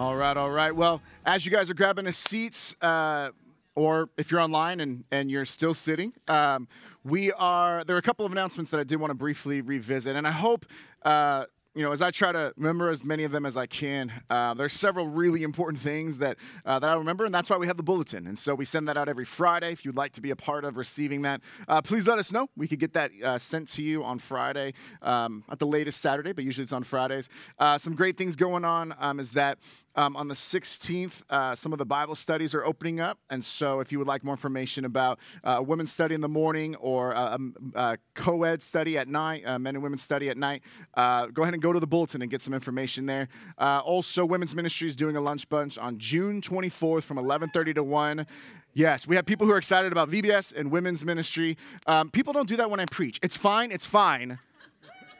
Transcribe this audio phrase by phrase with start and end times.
[0.00, 0.74] All right, all right.
[0.74, 3.32] Well, as you guys are grabbing a seats, uh,
[3.74, 6.68] or if you're online and, and you're still sitting, um,
[7.04, 7.84] we are.
[7.84, 10.30] There are a couple of announcements that I did want to briefly revisit, and I
[10.30, 10.64] hope.
[11.02, 11.44] Uh,
[11.74, 14.54] you know, as I try to remember as many of them as I can, uh,
[14.54, 16.36] there's several really important things that
[16.66, 18.26] uh, that I remember, and that's why we have the bulletin.
[18.26, 19.70] And so we send that out every Friday.
[19.70, 22.48] If you'd like to be a part of receiving that, uh, please let us know.
[22.56, 26.32] We could get that uh, sent to you on Friday, um, at the latest Saturday,
[26.32, 27.28] but usually it's on Fridays.
[27.56, 29.58] Uh, some great things going on um, is that
[29.96, 33.18] um, on the 16th, uh, some of the Bible studies are opening up.
[33.30, 36.28] And so, if you would like more information about uh, a women's study in the
[36.28, 37.38] morning or a,
[37.74, 40.62] a co ed study at night, men and women study at night,
[40.94, 43.28] uh, go ahead and go to the bulletin and get some information there.
[43.58, 47.84] Uh, also, Women's Ministry is doing a lunch bunch on June 24th from 11:30 to
[47.84, 48.26] 1.
[48.72, 51.56] Yes, we have people who are excited about VBS and women's ministry.
[51.86, 53.18] Um, people don't do that when I preach.
[53.22, 53.72] It's fine.
[53.72, 54.38] It's fine.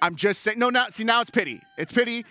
[0.01, 0.59] I'm just saying.
[0.59, 1.21] No, not see now.
[1.21, 1.61] It's pity.
[1.77, 2.25] It's pity.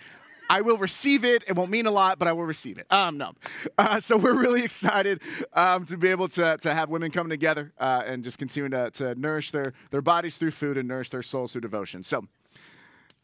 [0.50, 1.44] I will receive it.
[1.46, 2.92] It won't mean a lot, but I will receive it.
[2.92, 3.32] Um, no.
[3.78, 7.72] Uh, so we're really excited um, to be able to, to have women come together
[7.78, 11.22] uh, and just continue to, to nourish their, their bodies through food and nourish their
[11.22, 12.02] souls through devotion.
[12.02, 12.24] So,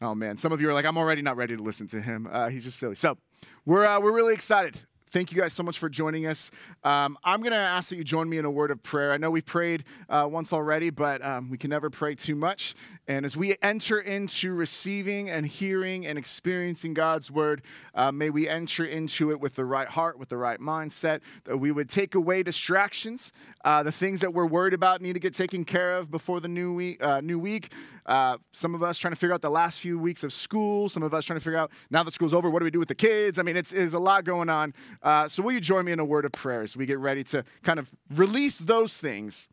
[0.01, 2.29] oh man, some of you are like, I'm already not ready to listen to him.
[2.31, 2.95] Uh, he's just silly.
[2.95, 3.17] So
[3.65, 6.51] we're, uh, we're really excited thank you guys so much for joining us.
[6.83, 9.11] Um, I'm going to ask that you join me in a word of prayer.
[9.11, 12.75] I know we prayed uh, once already, but um, we can never pray too much.
[13.07, 17.61] And as we enter into receiving and hearing and experiencing God's word,
[17.95, 21.57] uh, may we enter into it with the right heart, with the right mindset, that
[21.57, 23.31] we would take away distractions,
[23.67, 26.47] uh, the things that we're worried about need to get taken care of before the
[26.47, 27.03] new week.
[27.03, 27.73] Uh, new week.
[28.05, 30.87] Uh, some of us trying to figure out the last few weeks of school.
[30.87, 32.79] Some of us trying to figure out now that school's over, what do we do
[32.79, 33.37] with the kids?
[33.37, 34.73] I mean, it's, there's a lot going on.
[35.03, 37.25] Uh, so, will you join me in a word of prayer as we get ready
[37.25, 39.49] to kind of release those things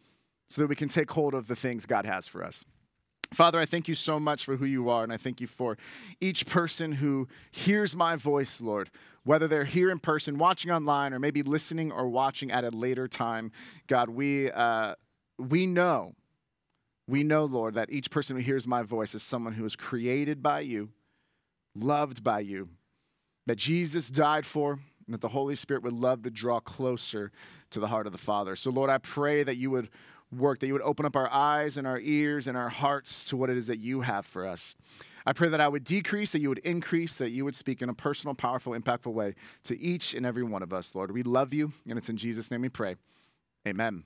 [0.48, 2.64] so that we can take hold of the things God has for us?
[3.34, 5.76] Father, I thank you so much for who you are, and I thank you for
[6.20, 8.90] each person who hears my voice, Lord,
[9.24, 13.08] whether they're here in person, watching online, or maybe listening or watching at a later
[13.08, 13.50] time.
[13.86, 14.94] God, we, uh,
[15.38, 16.14] we know,
[17.08, 20.42] we know, Lord, that each person who hears my voice is someone who is created
[20.42, 20.90] by you,
[21.74, 22.68] loved by you,
[23.46, 27.30] that Jesus died for, and that the Holy Spirit would love to draw closer
[27.70, 28.56] to the heart of the Father.
[28.56, 29.90] So, Lord, I pray that you would
[30.38, 33.36] work, that you would open up our eyes and our ears and our hearts to
[33.36, 34.74] what it is that you have for us.
[35.26, 37.88] I pray that I would decrease, that you would increase, that you would speak in
[37.88, 39.34] a personal, powerful, impactful way
[39.64, 41.12] to each and every one of us, Lord.
[41.12, 42.96] We love you, and it's in Jesus' name we pray.
[43.66, 44.04] Amen.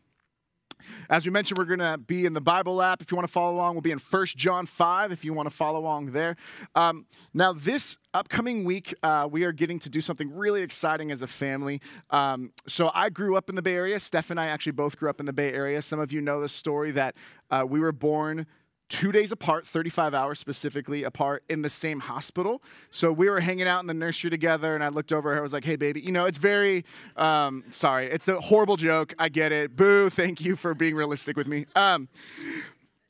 [1.11, 3.03] As we mentioned, we're going to be in the Bible app.
[3.03, 5.49] If you want to follow along, we'll be in 1 John 5 if you want
[5.49, 6.37] to follow along there.
[6.75, 11.23] Um, now, this upcoming week, uh, we are getting to do something really exciting as
[11.23, 11.81] a family.
[12.11, 14.01] Um, so, I grew up in the Bay Area.
[14.01, 15.83] Steph and I actually both grew up in the Bay Area.
[15.83, 17.15] Some of you know the story that
[17.51, 18.47] uh, we were born
[18.89, 22.63] two days apart, 35 hours specifically apart in the same hospital.
[22.91, 25.39] So we were hanging out in the nursery together, and I looked over her.
[25.39, 26.85] I was like, hey, baby, you know, it's very,
[27.17, 29.15] um, sorry, it's a horrible joke.
[29.19, 29.77] I get it.
[29.77, 31.67] Boo, thank you for being realistic with me.
[31.77, 32.09] Um,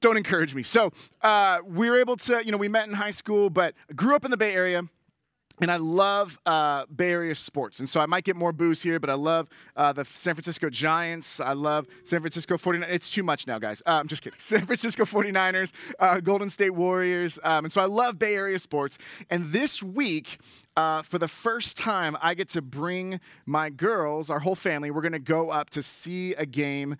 [0.00, 0.62] don't encourage me.
[0.62, 4.14] So uh, we were able to, you know, we met in high school, but grew
[4.14, 4.82] up in the Bay Area
[5.60, 7.80] and I love uh, Bay Area sports.
[7.80, 10.70] And so I might get more boos here, but I love uh, the San Francisco
[10.70, 11.40] Giants.
[11.40, 12.86] I love San Francisco 49ers.
[12.88, 13.82] It's too much now, guys.
[13.86, 14.38] Uh, I'm just kidding.
[14.48, 17.38] San Francisco 49ers, uh, Golden State Warriors.
[17.42, 18.98] Um, and so I love Bay Area sports.
[19.30, 20.38] And this week,
[20.76, 25.02] uh, for the first time, I get to bring my girls, our whole family, we're
[25.02, 26.96] going to go up to see a game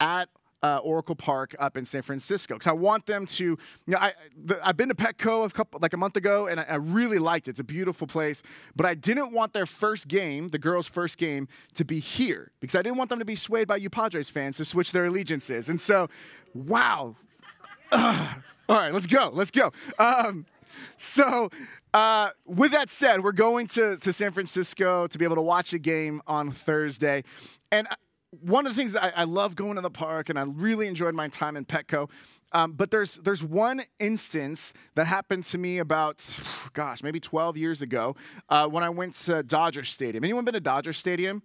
[0.00, 0.28] at
[0.64, 3.44] uh, Oracle Park up in San Francisco because I want them to.
[3.44, 6.58] You know, I the, I've been to Petco a couple like a month ago, and
[6.58, 7.50] I, I, really liked it.
[7.50, 8.42] It's a beautiful place,
[8.74, 12.74] but I didn't want their first game, the girls' first game, to be here because
[12.74, 15.68] I didn't want them to be swayed by you Padres fans to switch their allegiances.
[15.68, 16.08] And so,
[16.54, 17.14] wow.
[17.92, 18.00] all
[18.70, 19.30] right, let's go.
[19.34, 19.70] Let's go.
[19.98, 20.46] Um,
[20.96, 21.50] so,
[21.92, 25.74] uh, with that said, we're going to, to San Francisco to be able to watch
[25.74, 27.22] a game on Thursday.
[27.70, 27.86] And
[28.40, 30.86] one of the things that I, I, love going to the park, and I really
[30.86, 32.10] enjoyed my time in Petco.
[32.52, 36.24] Um, but there's there's one instance that happened to me about,
[36.72, 38.16] gosh, maybe 12 years ago
[38.48, 40.24] uh, when I went to Dodger Stadium.
[40.24, 41.42] Anyone been to Dodger Stadium?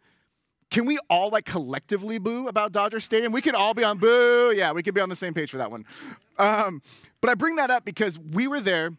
[0.69, 3.31] Can we all like collectively boo about Dodger Stadium?
[3.31, 4.53] We could all be on boo.
[4.55, 5.83] Yeah, we could be on the same page for that one.
[6.37, 6.81] Um,
[7.21, 8.91] but I bring that up because we were there,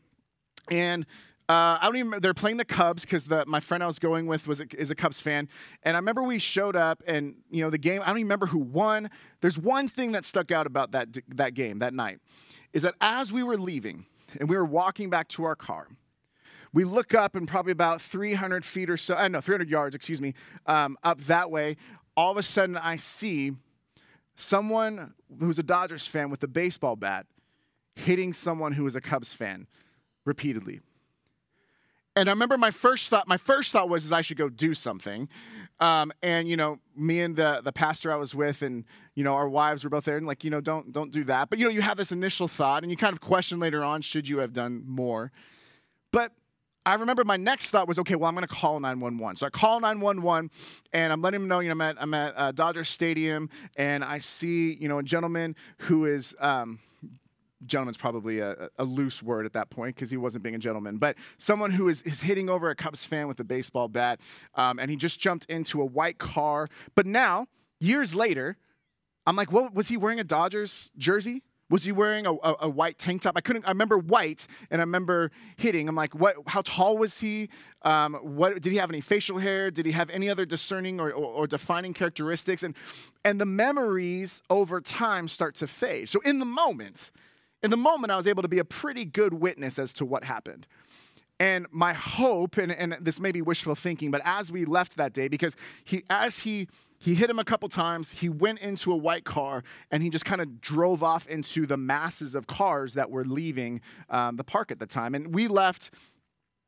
[0.70, 1.06] and
[1.50, 2.20] uh, I don't even.
[2.20, 4.94] They're playing the Cubs because my friend I was going with was a, is a
[4.94, 5.48] Cubs fan,
[5.82, 8.02] and I remember we showed up, and you know the game.
[8.02, 9.10] I don't even remember who won.
[9.40, 12.20] There's one thing that stuck out about that that game that night,
[12.72, 14.06] is that as we were leaving
[14.38, 15.88] and we were walking back to our car,
[16.72, 19.14] we look up and probably about 300 feet or so.
[19.14, 20.34] I uh, know 300 yards, excuse me,
[20.66, 21.78] um, up that way.
[22.16, 23.56] All of a sudden, I see
[24.36, 27.26] someone who's a Dodgers fan with a baseball bat
[27.96, 29.66] hitting someone who is a Cubs fan
[30.24, 30.80] repeatedly
[32.16, 34.74] And I remember my first thought, my first thought was is I should go do
[34.74, 35.28] something.
[35.78, 38.84] Um, and you know, me and the the pastor I was with, and
[39.14, 41.48] you know, our wives were both there, and like, you know, don't don't do that.
[41.48, 44.02] But you know, you have this initial thought, and you kind of question later on,
[44.02, 45.32] should you have done more?
[46.12, 46.32] But
[46.84, 49.36] I remember my next thought was, okay, well, I'm going to call 911.
[49.36, 50.50] So I call 911
[50.92, 54.02] and I'm letting them know, you know, I'm at, I'm at uh, Dodger Stadium and
[54.02, 56.78] I see, you know, a gentleman who is, um,
[57.66, 60.98] gentleman's probably a, a, loose word at that point because he wasn't being a gentleman,
[60.98, 64.20] but someone who is, is hitting over a Cubs fan with a baseball bat.
[64.54, 66.68] Um, and he just jumped into a white car.
[66.94, 67.46] But now,
[67.78, 68.56] years later,
[69.26, 71.42] I'm like, what was he wearing a Dodgers jersey?
[71.70, 73.34] Was he wearing a, a, a, white tank top?
[73.36, 73.64] I couldn't.
[73.64, 75.88] I remember white, and I remember hitting.
[75.88, 76.34] I'm like, what?
[76.48, 77.48] How tall was he?
[77.82, 79.70] Um, what did he have any facial hair?
[79.70, 82.64] Did he have any other discerning or, or, or defining characteristics?
[82.64, 82.74] And
[83.24, 86.08] and the memories over time start to fade.
[86.08, 87.12] So in the moment,
[87.62, 90.24] in the moment, I was able to be a pretty good witness as to what
[90.24, 90.66] happened.
[91.38, 95.12] And my hope, and, and this may be wishful thinking, but as we left that
[95.12, 96.68] day, because he, as he
[97.02, 98.12] he hit him a couple times.
[98.12, 101.78] He went into a white car and he just kind of drove off into the
[101.78, 103.80] masses of cars that were leaving
[104.10, 105.14] um, the park at the time.
[105.14, 105.94] And we left,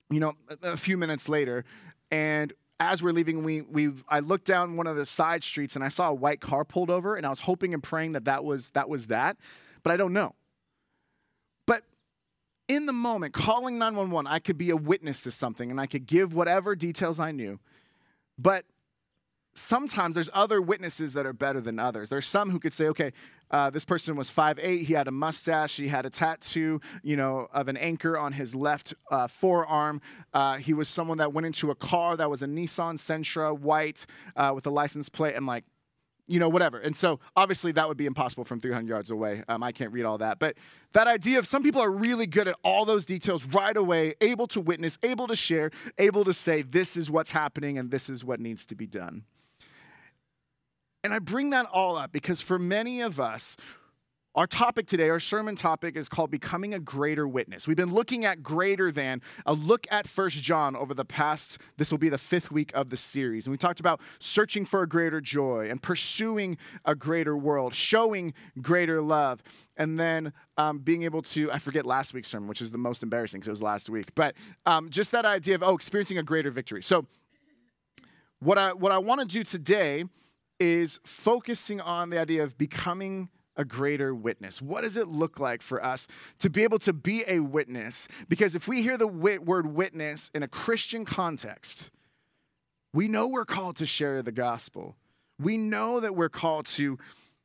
[0.08, 1.66] you know, a, a few minutes later.
[2.10, 2.50] And
[2.80, 5.88] as we're leaving, we, we I looked down one of the side streets and I
[5.88, 7.14] saw a white car pulled over.
[7.14, 9.36] And I was hoping and praying that that was that, was that
[9.82, 10.34] but I don't know.
[12.72, 16.06] In the moment, calling 911, I could be a witness to something and I could
[16.06, 17.60] give whatever details I knew.
[18.38, 18.64] But
[19.52, 22.08] sometimes there's other witnesses that are better than others.
[22.08, 23.12] There's some who could say, okay,
[23.50, 27.46] uh, this person was 5'8", he had a mustache, he had a tattoo, you know,
[27.52, 30.00] of an anchor on his left uh, forearm.
[30.32, 34.06] Uh, he was someone that went into a car that was a Nissan Sentra, white,
[34.34, 35.64] uh, with a license plate, and like,
[36.28, 36.78] you know, whatever.
[36.78, 39.42] And so obviously that would be impossible from 300 yards away.
[39.48, 40.38] Um, I can't read all that.
[40.38, 40.56] But
[40.92, 44.46] that idea of some people are really good at all those details right away, able
[44.48, 48.24] to witness, able to share, able to say, this is what's happening and this is
[48.24, 49.24] what needs to be done.
[51.04, 53.56] And I bring that all up because for many of us,
[54.34, 57.68] our topic today, our sermon topic is called Becoming a Greater Witness.
[57.68, 61.90] We've been looking at greater than, a look at First John over the past, this
[61.90, 63.46] will be the fifth week of the series.
[63.46, 66.56] And we talked about searching for a greater joy and pursuing
[66.86, 68.32] a greater world, showing
[68.62, 69.42] greater love,
[69.76, 73.02] and then um, being able to, I forget last week's sermon, which is the most
[73.02, 76.22] embarrassing because it was last week, but um, just that idea of, oh, experiencing a
[76.22, 76.82] greater victory.
[76.82, 77.06] So,
[78.38, 80.04] what I, what I want to do today
[80.58, 84.62] is focusing on the idea of becoming a greater witness.
[84.62, 86.06] What does it look like for us
[86.38, 88.08] to be able to be a witness?
[88.28, 91.90] Because if we hear the word witness in a Christian context,
[92.94, 94.96] we know we're called to share the gospel.
[95.38, 96.98] We know that we're called to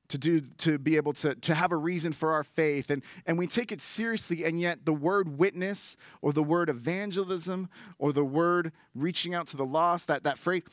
[0.10, 3.38] to do to be able to to have a reason for our faith and and
[3.38, 7.70] we take it seriously and yet the word witness or the word evangelism
[8.00, 10.64] or the word reaching out to the lost that that phrase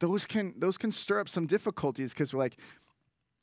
[0.00, 2.58] those can those can stir up some difficulties because we're like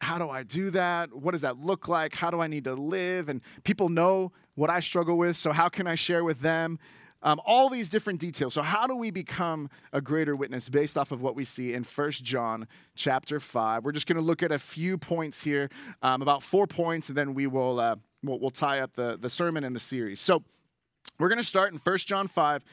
[0.01, 1.13] how do I do that?
[1.13, 2.15] What does that look like?
[2.15, 3.29] How do I need to live?
[3.29, 6.79] And people know what I struggle with, so how can I share with them?
[7.21, 8.53] Um, all these different details.
[8.53, 11.83] So, how do we become a greater witness based off of what we see in
[11.83, 12.65] First John
[12.95, 13.83] chapter 5?
[13.83, 15.69] We're just going to look at a few points here,
[16.01, 19.29] um, about four points, and then we will uh, we'll, we'll tie up the, the
[19.29, 20.21] sermon and the series.
[20.21, 20.43] So,
[21.19, 22.63] we're going to start in First John 5.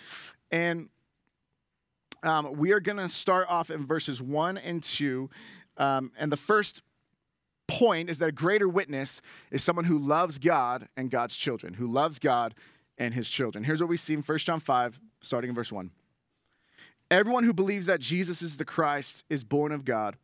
[0.52, 0.88] And
[2.22, 5.28] um, we are going to start off in verses 1 and 2.
[5.76, 6.82] Um, and the first
[7.68, 9.20] point is that a greater witness
[9.50, 12.54] is someone who loves God and God's children, who loves God
[12.98, 13.64] and his children.
[13.64, 15.90] Here's what we see in 1 John 5, starting in verse 1.
[17.10, 20.16] Everyone who believes that Jesus is the Christ is born of God,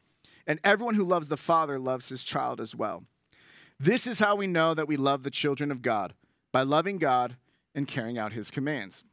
[0.46, 3.04] and everyone who loves the Father loves his child as well.
[3.78, 6.14] This is how we know that we love the children of God
[6.52, 7.36] by loving God
[7.74, 9.04] and carrying out his commands.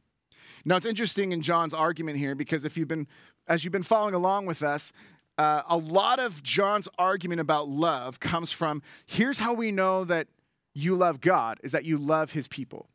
[0.64, 3.06] Now, it's interesting in John's argument here because if you've been,
[3.48, 4.92] as you've been following along with us,
[5.40, 10.28] uh, a lot of John's argument about love comes from here's how we know that
[10.74, 12.90] you love God is that you love his people.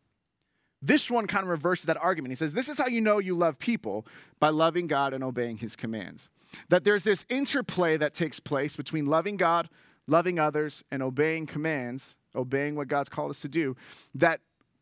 [0.79, 2.33] This one kind of reverses that argument.
[2.33, 4.05] He says, This is how you know you love people
[4.39, 6.29] by loving God and obeying his commands.
[6.69, 9.67] That there's this interplay that takes place between loving God,
[10.05, 13.75] loving others, and obeying commands, obeying what God's called us to do,
[14.13, 14.41] that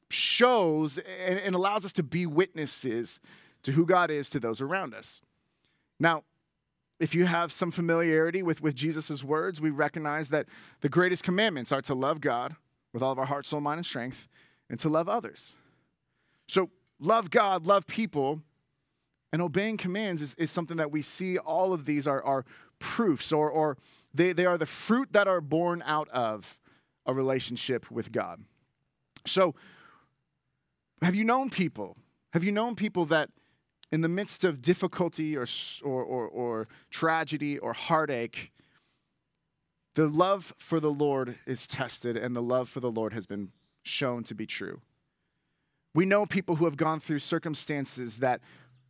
[0.10, 3.22] shows and, and allows us to be witnesses
[3.62, 5.22] to who God is to those around us.
[5.98, 6.24] Now,
[7.00, 10.48] if you have some familiarity with, with Jesus' words, we recognize that
[10.82, 12.56] the greatest commandments are to love God
[12.94, 14.28] with all of our heart, soul, mind, and strength,
[14.70, 15.56] and to love others.
[16.48, 16.70] So,
[17.00, 18.42] love God, love people,
[19.32, 22.46] and obeying commands is, is something that we see all of these are, are
[22.78, 23.78] proofs or, or
[24.14, 26.60] they, they are the fruit that are born out of
[27.06, 28.42] a relationship with God.
[29.26, 29.56] So,
[31.02, 31.98] have you known people?
[32.32, 33.30] Have you known people that
[33.92, 35.46] in the midst of difficulty or,
[35.84, 38.52] or, or, or tragedy or heartache,
[39.96, 43.52] the love for the Lord is tested and the love for the Lord has been
[43.84, 44.82] shown to be true.
[45.94, 48.42] We know people who have gone through circumstances that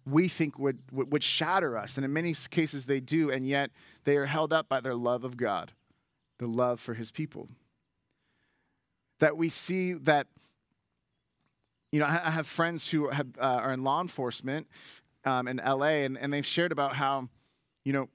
[0.05, 3.71] we think would, would shatter us, and in many cases they do, and yet
[4.03, 5.73] they are held up by their love of God,
[6.39, 7.47] the love for his people.
[9.19, 10.27] That we see that,
[11.93, 14.67] you know, I have friends who have, uh, are in law enforcement
[15.25, 17.29] um, in LA, and, and they've shared about how,
[17.85, 18.09] you know,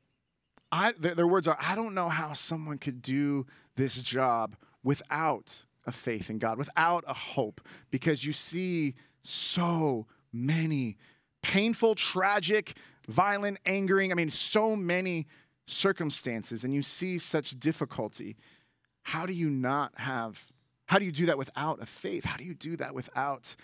[0.73, 5.65] I, their, their words are, I don't know how someone could do this job without
[5.87, 7.61] a faith in God, without a hope,
[7.93, 10.97] because you see so many
[11.45, 15.29] painful, tragic, violent, angering, I mean, so many
[15.69, 18.37] circumstances, and you see such difficulty.
[19.03, 20.51] How do you not have,
[20.89, 22.25] how do you do that without a faith?
[22.25, 23.55] How do you do that without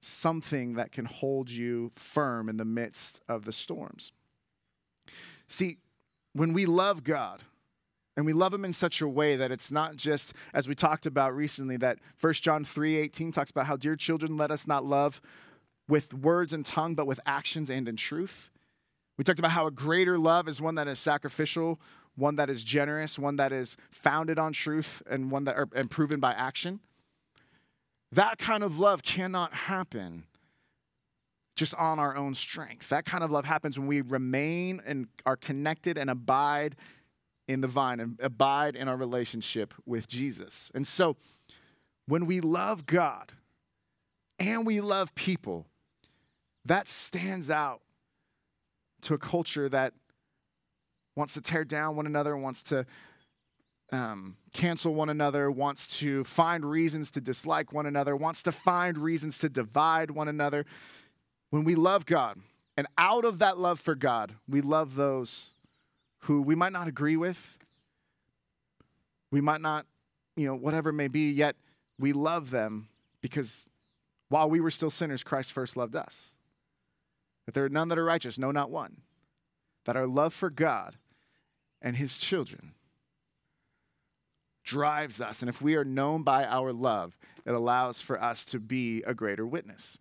[0.00, 4.12] something that can hold you firm in the midst of the storms?
[5.48, 5.78] See,
[6.34, 7.42] when we love God,
[8.16, 11.06] and we love him in such a way that it's not just as we talked
[11.06, 15.20] about recently that 1 john 3.18 talks about how dear children let us not love
[15.86, 18.50] with words and tongue but with actions and in truth
[19.18, 21.78] we talked about how a greater love is one that is sacrificial
[22.16, 25.90] one that is generous one that is founded on truth and one that are, and
[25.90, 26.80] proven by action
[28.12, 30.24] that kind of love cannot happen
[31.56, 35.36] just on our own strength that kind of love happens when we remain and are
[35.36, 36.76] connected and abide
[37.48, 40.70] in the vine and abide in our relationship with Jesus.
[40.74, 41.16] And so
[42.06, 43.32] when we love God
[44.38, 45.66] and we love people,
[46.64, 47.80] that stands out
[49.02, 49.94] to a culture that
[51.16, 52.86] wants to tear down one another, wants to
[53.90, 58.98] um, cancel one another, wants to find reasons to dislike one another, wants to find
[58.98, 60.66] reasons to divide one another.
[61.50, 62.38] When we love God,
[62.76, 65.54] and out of that love for God, we love those
[66.20, 67.58] who we might not agree with,
[69.30, 69.86] we might not,
[70.36, 71.56] you know, whatever it may be, yet
[71.98, 72.88] we love them
[73.22, 73.68] because
[74.28, 76.36] while we were still sinners, Christ first loved us.
[77.46, 78.98] That there are none that are righteous, no, not one.
[79.84, 80.96] That our love for God
[81.86, 82.72] and his children
[84.64, 85.40] drives us.
[85.40, 87.16] And if we are known by our love,
[87.46, 89.96] it allows for us to be a greater witness.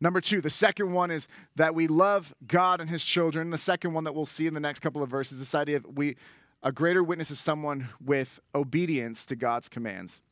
[0.00, 3.50] Number two, the second one is that we love God and his children.
[3.50, 5.86] The second one that we'll see in the next couple of verses, this idea of
[5.94, 6.16] we
[6.62, 10.22] a greater witness is someone with obedience to God's commands.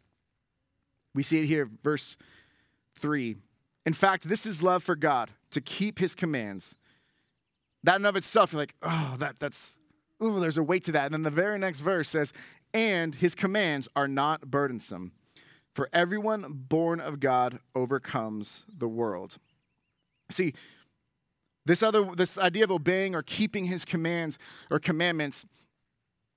[1.14, 2.16] We see it here, verse
[2.98, 3.36] 3.
[3.84, 6.76] In fact, this is love for God, to keep his commands.
[7.84, 9.76] That in of itself, you're like, oh, that, that's,
[10.22, 11.06] ooh, there's a weight to that.
[11.06, 12.32] And then the very next verse says,
[12.74, 15.12] and his commands are not burdensome.
[15.74, 19.38] For everyone born of God overcomes the world.
[20.30, 20.54] See,
[21.64, 24.38] this other this idea of obeying or keeping his commands
[24.70, 25.46] or commandments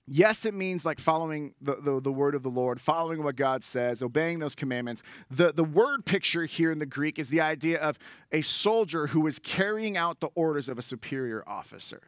[0.07, 3.63] yes it means like following the, the, the, word of the lord following what god
[3.63, 5.01] says obeying those commandments
[5.31, 7.97] the, the word picture here in the greek is the idea of
[8.31, 12.01] a soldier who is carrying out the orders of a superior officer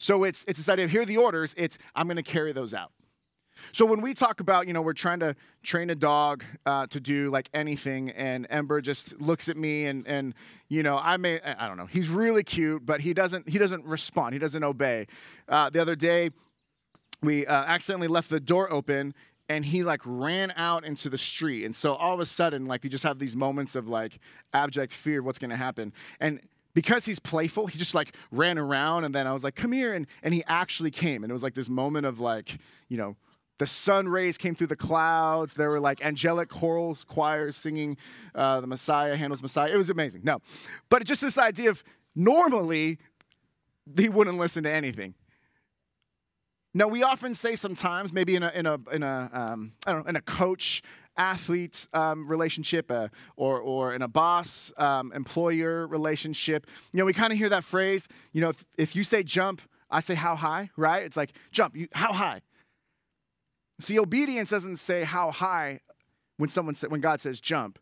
[0.00, 2.52] so it's, it's this idea of here are the orders it's i'm going to carry
[2.52, 2.90] those out
[3.72, 7.00] so when we talk about, you know, we're trying to train a dog uh, to
[7.00, 10.34] do like anything, and Ember just looks at me, and and
[10.68, 13.84] you know, I may, I don't know, he's really cute, but he doesn't he doesn't
[13.84, 15.06] respond, he doesn't obey.
[15.48, 16.30] Uh, the other day,
[17.22, 19.14] we uh, accidentally left the door open,
[19.48, 22.84] and he like ran out into the street, and so all of a sudden, like
[22.84, 24.18] you just have these moments of like
[24.52, 26.40] abject fear of what's going to happen, and
[26.74, 29.94] because he's playful, he just like ran around, and then I was like, "Come here,"
[29.94, 32.58] and and he actually came, and it was like this moment of like,
[32.88, 33.16] you know
[33.60, 35.52] the sun rays came through the clouds.
[35.52, 37.98] There were like angelic chorals, choirs singing
[38.34, 39.70] uh, the Messiah, Handel's Messiah.
[39.70, 40.22] It was amazing.
[40.24, 40.38] No,
[40.88, 41.84] but just this idea of
[42.16, 42.98] normally
[43.98, 45.14] he wouldn't listen to anything.
[46.72, 50.04] Now we often say sometimes, maybe in a in a in a um, I don't
[50.04, 50.82] know in a coach
[51.16, 57.12] athlete um, relationship uh, or or in a boss um, employer relationship, you know we
[57.12, 58.08] kind of hear that phrase.
[58.32, 61.02] You know, if, if you say jump, I say how high, right?
[61.02, 61.76] It's like jump.
[61.76, 62.40] You, how high?
[63.80, 65.80] See, obedience doesn't say how high
[66.36, 67.78] when someone sa- when God says jump.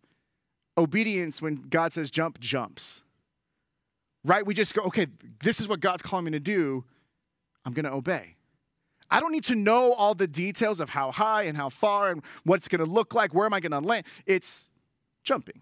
[0.76, 3.02] Obedience when God says jump jumps.
[4.24, 4.46] Right?
[4.46, 5.06] We just go, okay,
[5.42, 6.84] this is what God's calling me to do.
[7.64, 8.36] I'm going to obey.
[9.10, 12.22] I don't need to know all the details of how high and how far and
[12.44, 13.34] what it's going to look like.
[13.34, 14.06] Where am I going to land?
[14.26, 14.68] It's
[15.24, 15.60] jumping.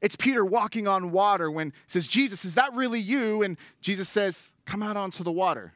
[0.00, 3.42] It's Peter walking on water when says, Jesus, is that really you?
[3.42, 5.72] And Jesus says, Come out onto the water.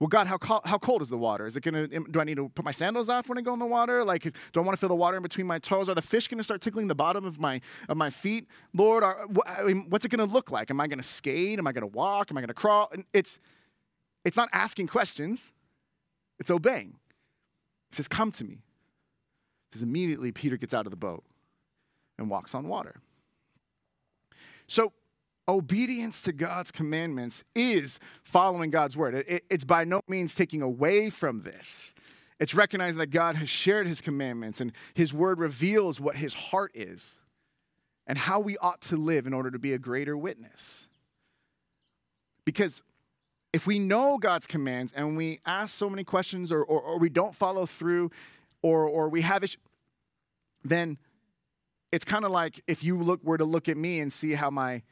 [0.00, 1.46] Well, God, how, co- how cold is the water?
[1.46, 1.86] Is it gonna?
[1.86, 4.04] Do I need to put my sandals off when I go in the water?
[4.04, 5.88] Like, is, do I want to feel the water in between my toes?
[5.88, 8.48] Are the fish gonna start tickling the bottom of my of my feet?
[8.74, 10.70] Lord, are, wh- I mean, what's it gonna look like?
[10.70, 11.58] Am I gonna skate?
[11.58, 12.30] Am I gonna walk?
[12.30, 12.90] Am I gonna crawl?
[12.92, 13.38] And it's
[14.24, 15.54] it's not asking questions.
[16.38, 16.96] It's obeying.
[17.90, 18.54] He says, "Come to me."
[19.70, 21.24] He says immediately Peter gets out of the boat
[22.18, 23.00] and walks on water.
[24.66, 24.92] So
[25.48, 29.14] obedience to God's commandments is following God's word.
[29.14, 31.94] It, it's by no means taking away from this.
[32.40, 36.72] It's recognizing that God has shared his commandments and his word reveals what his heart
[36.74, 37.20] is
[38.06, 40.88] and how we ought to live in order to be a greater witness.
[42.44, 42.82] Because
[43.54, 47.08] if we know God's commands and we ask so many questions or, or, or we
[47.08, 48.10] don't follow through
[48.62, 49.60] or, or we have issues,
[50.64, 50.98] then
[51.92, 54.50] it's kind of like if you look were to look at me and see how
[54.50, 54.82] my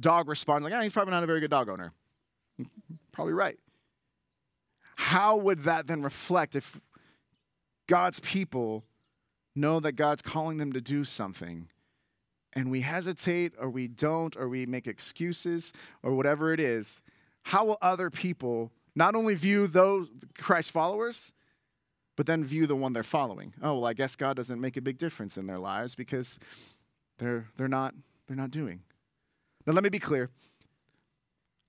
[0.00, 1.92] dog responds, like, oh, he's probably not a very good dog owner.
[3.12, 3.58] probably right.
[4.96, 6.80] How would that then reflect if
[7.88, 8.84] God's people
[9.54, 11.68] know that God's calling them to do something
[12.54, 17.02] and we hesitate or we don't or we make excuses or whatever it is?
[17.48, 21.32] How will other people not only view those Christ followers,
[22.14, 23.54] but then view the one they're following.
[23.62, 26.38] Oh, well, I guess God doesn't make a big difference in their lives because
[27.16, 27.94] they're, they're, not,
[28.26, 28.82] they're not doing.
[29.66, 30.28] Now, let me be clear.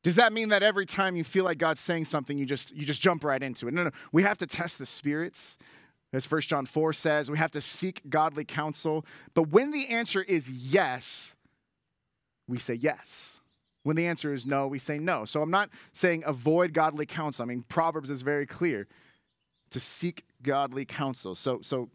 [0.03, 2.85] Does that mean that every time you feel like God's saying something, you just, you
[2.85, 3.73] just jump right into it?
[3.73, 3.91] No, no.
[4.11, 5.57] We have to test the spirits.
[6.11, 9.05] As 1 John 4 says, we have to seek godly counsel.
[9.33, 11.37] But when the answer is yes,
[12.49, 13.38] we say yes.
[13.83, 15.25] When the answer is no, we say no.
[15.25, 17.43] So I'm not saying avoid godly counsel.
[17.43, 18.87] I mean, Proverbs is very clear
[19.69, 21.35] to seek godly counsel.
[21.35, 21.89] So, so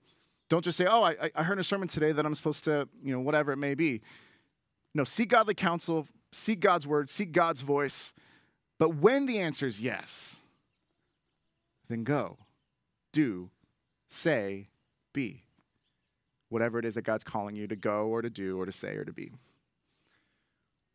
[0.48, 3.12] don't just say, oh, I, I heard a sermon today that I'm supposed to, you
[3.12, 4.00] know, whatever it may be.
[4.94, 8.14] No, seek godly counsel, seek God's word, seek God's voice.
[8.78, 10.40] But when the answer is yes,
[11.88, 12.38] then go,
[13.12, 13.50] do,
[14.08, 14.68] say,
[15.12, 15.42] be.
[16.48, 18.94] Whatever it is that God's calling you to go or to do or to say
[18.94, 19.32] or to be.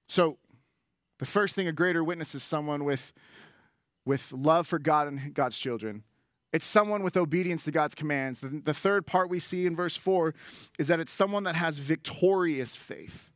[0.08, 0.38] So,
[1.20, 3.14] the first thing a greater witness is someone with,
[4.06, 6.04] with love for God and God's children
[6.52, 8.40] it's someone with obedience to God's commands.
[8.40, 10.34] The, the, third part we see in verse 4
[10.80, 13.30] is that it's someone that has victorious faith.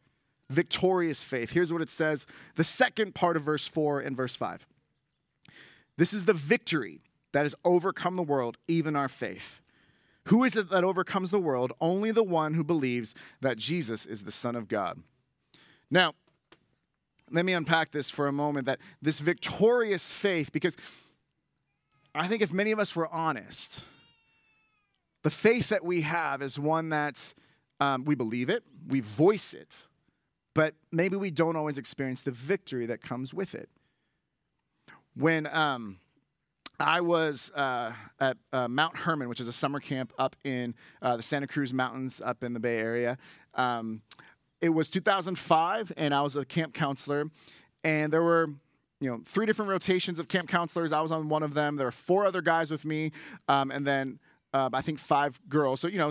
[0.49, 1.51] Victorious faith.
[1.51, 4.65] Here's what it says the second part of verse 4 and verse 5.
[5.97, 7.01] This is the victory
[7.33, 9.61] that has overcome the world, even our faith.
[10.27, 11.73] Who is it that overcomes the world?
[11.81, 15.01] Only the one who believes that Jesus is the Son of God.
[15.91, 16.13] Now,
[17.31, 20.75] let me unpack this for a moment that this victorious faith, because
[22.13, 23.85] I think if many of us were honest,
[25.23, 27.33] the faith that we have is one that
[27.79, 29.87] um, we believe it, we voice it,
[30.53, 33.69] but maybe we don't always experience the victory that comes with it.
[35.15, 35.99] When um,
[36.79, 41.17] I was uh, at uh, Mount Hermon, which is a summer camp up in uh,
[41.17, 43.17] the Santa Cruz Mountains, up in the Bay Area.
[43.53, 44.01] Um,
[44.63, 47.29] it was 2005, and I was a camp counselor,
[47.83, 48.47] and there were
[49.01, 50.93] you know, three different rotations of camp counselors.
[50.93, 51.75] I was on one of them.
[51.75, 53.11] There were four other guys with me,
[53.49, 54.19] um, and then
[54.53, 55.81] uh, I think five girls.
[55.81, 56.09] So you know,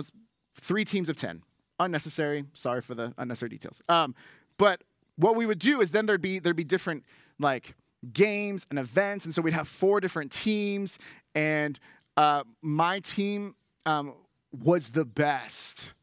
[0.53, 1.41] three teams of ten.
[1.79, 2.45] Unnecessary.
[2.53, 3.81] Sorry for the unnecessary details.
[3.89, 4.13] Um,
[4.59, 4.83] but
[5.15, 7.05] what we would do is then there'd be there'd be different
[7.39, 7.73] like
[8.13, 10.99] games and events, and so we'd have four different teams,
[11.33, 11.79] and
[12.17, 13.55] uh, my team
[13.87, 14.13] um,
[14.51, 15.95] was the best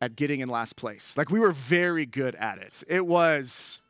[0.00, 1.16] at getting in last place.
[1.16, 2.82] Like we were very good at it.
[2.88, 3.80] It was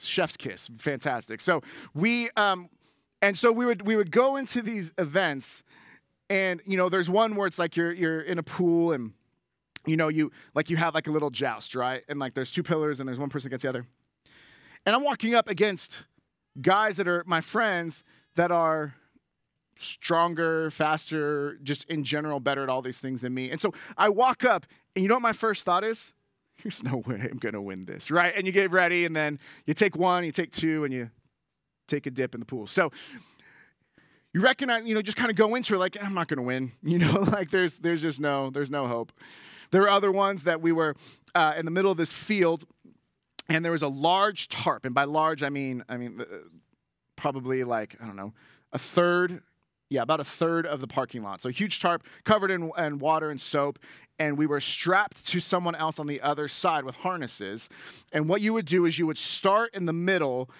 [0.00, 1.40] chef's kiss, fantastic.
[1.40, 1.62] So
[1.94, 2.68] we, um,
[3.22, 5.64] and so we would we would go into these events,
[6.28, 9.12] and you know, there's one where it's like you're you're in a pool and
[9.86, 12.02] you know you like you have like a little joust, right?
[12.08, 13.86] And like there's two pillars and there's one person against the other,
[14.84, 16.06] and I'm walking up against
[16.60, 18.04] guys that are my friends
[18.34, 18.94] that are
[19.76, 23.50] stronger, faster, just in general better at all these things than me.
[23.50, 26.12] And so I walk up, and you know what my first thought is?
[26.62, 28.32] there's no way I'm going to win this, right?
[28.34, 31.10] And you get ready, and then you take one, you take two, and you
[31.86, 32.66] take a dip in the pool.
[32.66, 32.90] So
[34.32, 36.42] you recognize, you know, just kind of go into it like, I'm not going to
[36.42, 39.12] win, you know, like there's, there's just no, there's no hope.
[39.70, 40.94] There are other ones that we were
[41.34, 42.64] uh, in the middle of this field,
[43.48, 46.24] and there was a large tarp, and by large I mean, I mean, uh,
[47.16, 48.32] probably like I don't know,
[48.72, 49.42] a third
[49.88, 51.40] yeah, about a third of the parking lot.
[51.40, 53.78] So huge tarp covered in, in, water and soap.
[54.18, 57.68] And we were strapped to someone else on the other side with harnesses.
[58.12, 60.50] And what you would do is you would start in the middle,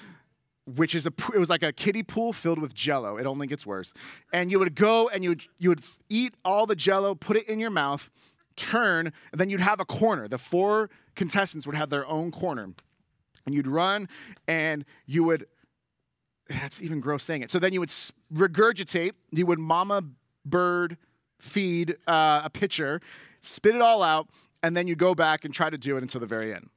[0.76, 3.16] which is a it was like a kiddie pool filled with jello.
[3.16, 3.92] It only gets worse.
[4.32, 7.48] And you would go and you would you would eat all the jello, put it
[7.48, 8.10] in your mouth,
[8.54, 10.28] turn, and then you'd have a corner.
[10.28, 12.70] The four contestants would have their own corner.
[13.44, 14.08] And you'd run
[14.48, 15.46] and you would
[16.48, 17.50] that's even gross saying it.
[17.50, 17.90] So then you would
[18.32, 20.02] regurgitate, you would mama
[20.44, 20.96] bird
[21.38, 23.00] feed uh, a pitcher,
[23.40, 24.28] spit it all out,
[24.62, 26.70] and then you go back and try to do it until the very end.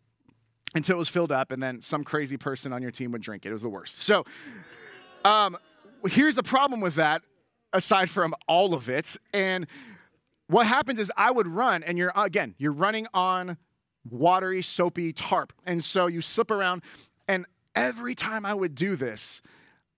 [0.76, 3.46] Until it was filled up, and then some crazy person on your team would drink
[3.46, 3.50] it.
[3.50, 4.00] It was the worst.
[4.00, 4.24] So,
[5.26, 5.58] um,
[6.08, 7.24] here's the problem with that,
[7.74, 9.18] aside from all of it.
[9.34, 9.66] And
[10.48, 13.58] what happens is I would run, and you're, again, you're running on
[14.08, 15.54] watery, soapy tarp.
[15.66, 16.84] And so you slip around,
[17.28, 19.42] and every time I would do this,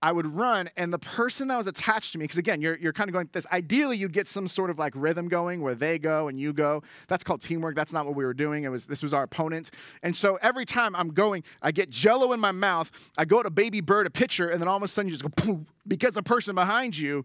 [0.04, 2.92] I would run, and the person that was attached to me, because again, you're, you're
[2.92, 3.46] kind of going this.
[3.52, 6.82] Ideally, you'd get some sort of like rhythm going where they go and you go.
[7.06, 7.76] That's called teamwork.
[7.76, 8.64] That's not what we were doing.
[8.64, 9.70] It was this was our opponent.
[10.02, 12.90] And so every time I'm going, I get jello in my mouth.
[13.16, 15.22] I go to baby bird a pitcher, and then all of a sudden you just
[15.22, 17.24] go boom, because the person behind you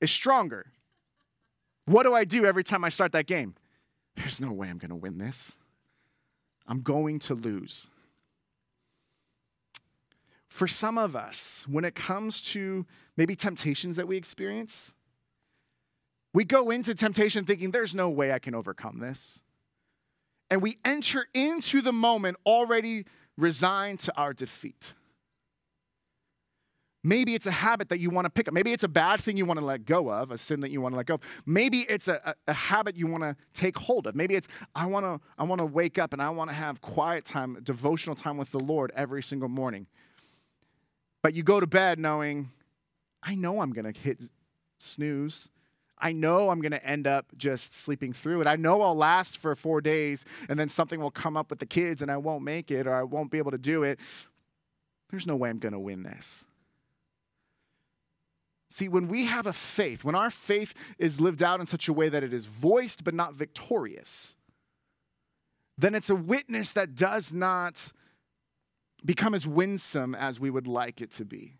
[0.00, 0.72] is stronger.
[1.84, 3.54] What do I do every time I start that game?
[4.16, 5.58] There's no way I'm going to win this.
[6.66, 7.90] I'm going to lose
[10.54, 12.86] for some of us, when it comes to
[13.16, 14.94] maybe temptations that we experience,
[16.32, 19.42] we go into temptation thinking, there's no way I can overcome this.
[20.48, 23.04] And we enter into the moment already
[23.36, 24.94] resigned to our defeat.
[27.02, 28.54] Maybe it's a habit that you want to pick up.
[28.54, 30.80] Maybe it's a bad thing you want to let go of, a sin that you
[30.80, 31.20] want to let go of.
[31.44, 34.14] Maybe it's a, a, a habit you want to take hold of.
[34.14, 36.80] Maybe it's I want to I want to wake up and I want to have
[36.80, 39.88] quiet time, devotional time with the Lord every single morning.
[41.24, 42.50] But you go to bed knowing,
[43.22, 44.24] I know I'm going to hit
[44.76, 45.48] snooze.
[45.96, 48.46] I know I'm going to end up just sleeping through it.
[48.46, 51.66] I know I'll last for four days and then something will come up with the
[51.66, 53.98] kids and I won't make it or I won't be able to do it.
[55.08, 56.44] There's no way I'm going to win this.
[58.68, 61.94] See, when we have a faith, when our faith is lived out in such a
[61.94, 64.36] way that it is voiced but not victorious,
[65.78, 67.94] then it's a witness that does not
[69.04, 71.56] become as winsome as we would like it to be.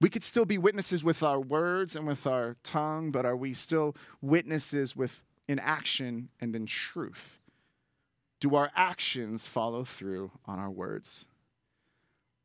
[0.00, 3.54] We could still be witnesses with our words and with our tongue, but are we
[3.54, 7.40] still witnesses with in action and in truth?
[8.40, 11.26] Do our actions follow through on our words?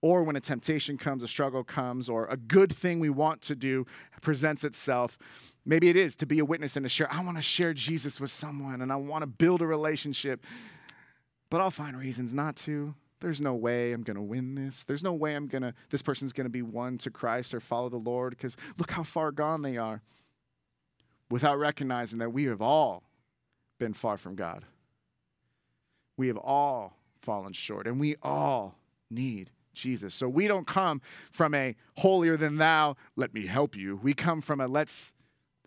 [0.02, 3.56] Or when a temptation comes, a struggle comes, or a good thing we want to
[3.56, 3.86] do
[4.22, 5.18] presents itself,
[5.66, 7.12] maybe it is to be a witness and to share.
[7.12, 10.46] I want to share Jesus with someone and I want to build a relationship,
[11.50, 12.96] but I'll find reasons not to.
[13.22, 14.84] There's no way I'm going to win this.
[14.84, 17.60] There's no way I'm going to, this person's going to be won to Christ or
[17.60, 20.02] follow the Lord because look how far gone they are.
[21.30, 23.04] Without recognizing that we have all
[23.78, 24.66] been far from God.
[26.18, 28.80] We have all fallen short and we all
[29.12, 30.14] need Jesus.
[30.14, 31.02] So we don't come
[31.32, 34.00] from a holier than thou, let me help you.
[34.02, 35.14] We come from a let's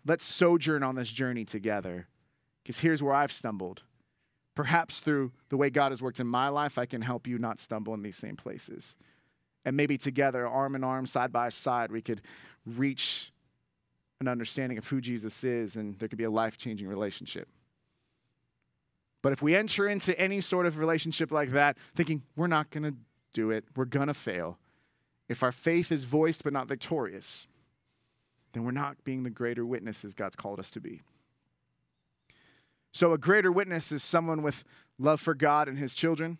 [0.05, 2.07] let's sojourn on this journey together.
[2.61, 3.83] Because here's where I've stumbled.
[4.55, 7.59] Perhaps through the way God has worked in my life, I can help you not
[7.59, 8.95] stumble in these same places.
[9.65, 12.21] And maybe together, arm in arm, side by side, we could
[12.65, 13.31] reach
[14.19, 17.47] an understanding of who Jesus is, and there could be a life changing relationship.
[19.21, 22.83] But if we enter into any sort of relationship like that, thinking we're not going
[22.83, 22.95] to
[23.31, 24.59] do it, we're going to fail,
[25.29, 27.47] if our faith is voiced but not victorious,
[28.51, 31.01] then we're not being the greater witnesses God's called us to be.
[32.93, 34.63] So, a greater witness is someone with
[34.99, 36.37] love for God and his children,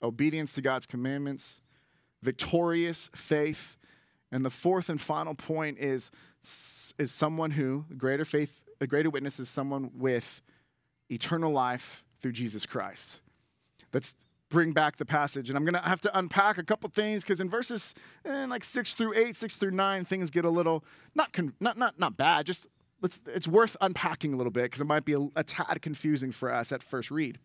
[0.00, 1.60] obedience to God's commandments,
[2.22, 3.76] victorious faith.
[4.30, 6.10] And the fourth and final point is,
[6.98, 10.40] is someone who, greater faith, a greater witness is someone with
[11.10, 13.20] eternal life through Jesus Christ.
[13.92, 14.14] Let's
[14.48, 15.50] bring back the passage.
[15.50, 18.62] And I'm going to have to unpack a couple things because in verses eh, like
[18.62, 22.16] six through eight, six through nine, things get a little, not, con- not, not, not
[22.16, 22.66] bad, just
[23.02, 26.32] let's, it's worth unpacking a little bit because it might be a, a tad confusing
[26.32, 27.38] for us at first read.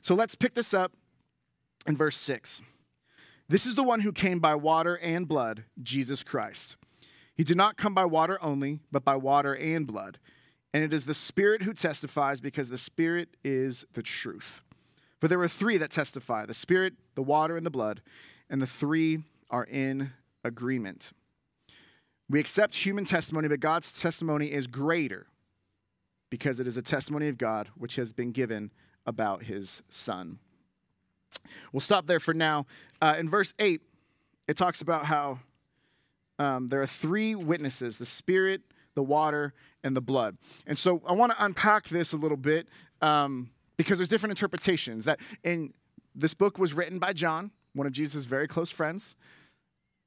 [0.00, 0.92] So let's pick this up
[1.86, 2.62] in verse 6.
[3.48, 6.76] This is the one who came by water and blood, Jesus Christ.
[7.34, 10.18] He did not come by water only, but by water and blood.
[10.72, 14.62] And it is the Spirit who testifies because the Spirit is the truth.
[15.20, 18.02] For there were three that testify the Spirit, the water, and the blood,
[18.50, 21.12] and the three are in agreement.
[22.28, 25.26] We accept human testimony, but God's testimony is greater
[26.30, 28.72] because it is a testimony of God which has been given
[29.06, 30.38] about his son.
[31.72, 32.66] We'll stop there for now.
[33.02, 33.82] Uh, in verse 8,
[34.48, 35.40] it talks about how
[36.38, 38.62] um, there are three witnesses the Spirit,
[38.94, 40.36] the water, and the blood.
[40.66, 42.68] And so I want to unpack this a little bit
[43.02, 45.04] um, because there's different interpretations.
[45.04, 45.74] That in
[46.14, 49.16] this book was written by John, one of Jesus' very close friends.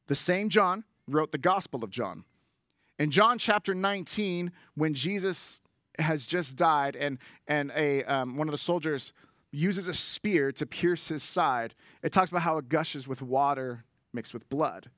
[0.08, 2.24] The same John wrote the Gospel of John.
[3.00, 5.62] In John chapter 19, when Jesus
[6.00, 9.13] has just died and, and a, um, one of the soldiers
[9.52, 13.84] uses a spear to pierce his side, it talks about how it gushes with water
[14.13, 14.89] mixed with blood.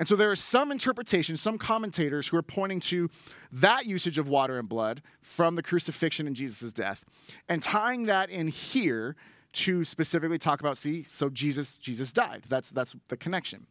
[0.00, 3.10] And so there are some interpretations, some commentators who are pointing to
[3.52, 7.04] that usage of water and blood from the crucifixion and Jesus' death
[7.50, 9.14] and tying that in here
[9.52, 12.44] to specifically talk about see so Jesus Jesus died.
[12.48, 13.66] That's that's the connection.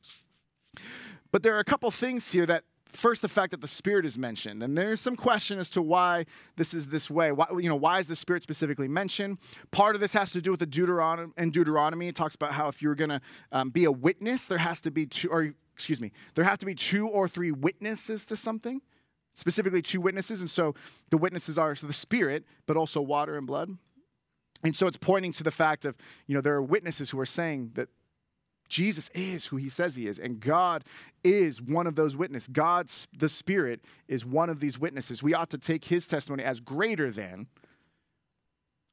[1.31, 4.17] But there are a couple things here that first the fact that the spirit is
[4.17, 7.31] mentioned and there's some question as to why this is this way.
[7.31, 9.37] Why, you know why is the spirit specifically mentioned?
[9.71, 12.67] Part of this has to do with the deuteronomy and deuteronomy it talks about how
[12.67, 16.01] if you're going to um, be a witness there has to be two or excuse
[16.01, 18.81] me there have to be two or three witnesses to something
[19.35, 20.73] specifically two witnesses and so
[21.11, 23.69] the witnesses are the spirit but also water and blood.
[24.63, 25.95] And so it's pointing to the fact of
[26.27, 27.89] you know there are witnesses who are saying that
[28.69, 30.83] Jesus is who he says he is, and God
[31.23, 32.47] is one of those witnesses.
[32.47, 35.21] God's the Spirit is one of these witnesses.
[35.21, 37.47] We ought to take his testimony as greater than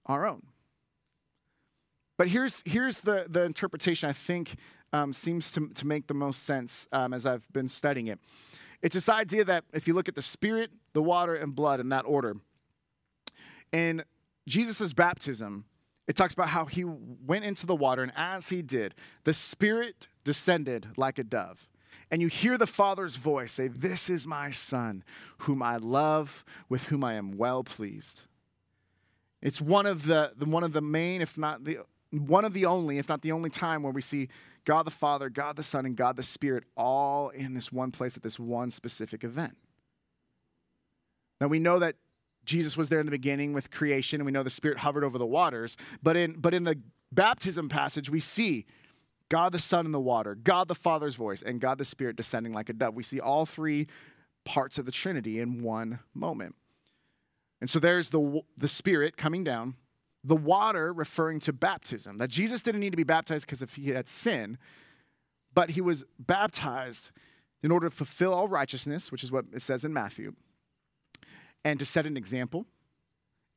[0.07, 0.43] our own.
[2.17, 4.57] But here's, here's the, the interpretation I think
[4.93, 8.19] um, seems to, to make the most sense um, as I've been studying it.
[8.81, 11.91] It's this idea that if you look at the Spirit, the water, and blood in
[11.91, 12.37] that order,
[13.73, 14.05] in
[14.49, 15.67] Jesus' baptism,
[16.07, 20.09] it talks about how he went into the water, and as he did, the Spirit
[20.25, 21.69] descended like a dove.
[22.11, 25.03] And you hear the Father's voice say, This is my Son,
[25.39, 28.27] whom I love, with whom I am well pleased.
[29.43, 31.79] It's one of the, the one of the main, if not the
[32.11, 34.29] one of the only, if not the only time where we see
[34.65, 38.17] God the Father, God the Son, and God the Spirit all in this one place
[38.17, 39.57] at this one specific event.
[41.41, 41.97] Now we know that
[42.47, 45.19] Jesus was there in the beginning with creation, and we know the Spirit hovered over
[45.19, 45.77] the waters.
[46.03, 46.79] But in, but in the
[47.13, 48.65] baptism passage, we see
[49.29, 52.53] God the Son in the water, God the Father's voice, and God the Spirit descending
[52.53, 52.95] like a dove.
[52.95, 53.89] We see all three
[54.45, 56.55] parts of the Trinity in one moment.
[57.61, 59.75] And so there's the, the Spirit coming down,
[60.23, 63.91] the water referring to baptism, that Jesus didn't need to be baptized because if he
[63.91, 64.59] had sin,
[65.53, 67.11] but he was baptized
[67.63, 70.35] in order to fulfill all righteousness, which is what it says in Matthew
[71.67, 72.65] and to set an example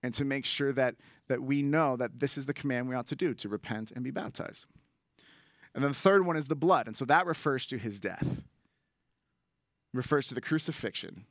[0.02, 0.95] and to make sure that,
[1.28, 4.04] that we know that this is the command we ought to do to repent and
[4.04, 4.65] be baptized.
[5.76, 6.88] And then the third one is the blood.
[6.88, 8.43] And so that refers to his death,
[9.93, 11.26] refers to the crucifixion.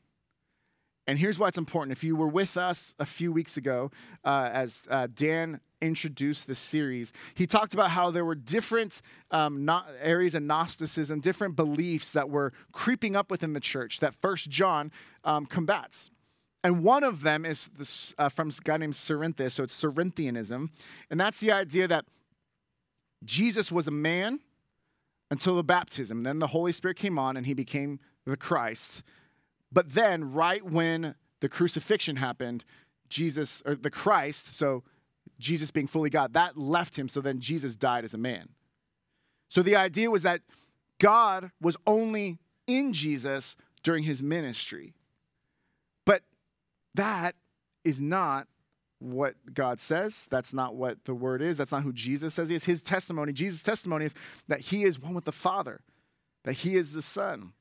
[1.08, 1.90] And here's why it's important.
[1.90, 3.90] If you were with us a few weeks ago,
[4.24, 9.68] uh, as uh, Dan introduced this series, he talked about how there were different um,
[10.00, 14.92] areas of Gnosticism, different beliefs that were creeping up within the church that First John
[15.24, 16.10] um, combats.
[16.64, 20.70] And one of them is this, uh, from a guy named Cerinthus, so it's Cerinthianism.
[21.10, 22.04] And that's the idea that
[23.24, 24.40] Jesus was a man
[25.30, 26.22] until the baptism.
[26.22, 29.02] Then the Holy Spirit came on and he became the Christ.
[29.70, 32.64] But then, right when the crucifixion happened,
[33.08, 34.82] Jesus, or the Christ, so
[35.38, 37.08] Jesus being fully God, that left him.
[37.08, 38.48] So then Jesus died as a man.
[39.48, 40.40] So the idea was that
[40.98, 44.94] God was only in Jesus during his ministry.
[46.98, 47.36] That
[47.84, 48.48] is not
[48.98, 50.26] what God says.
[50.30, 51.56] That's not what the word is.
[51.56, 52.64] That's not who Jesus says he is.
[52.64, 54.14] His testimony, Jesus' testimony is
[54.48, 55.80] that he is one with the Father,
[56.42, 57.52] that he is the Son.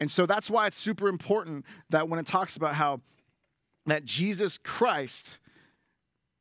[0.00, 3.00] And so that's why it's super important that when it talks about how
[3.86, 5.38] that Jesus Christ